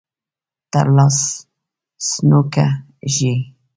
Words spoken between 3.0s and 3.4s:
ږې.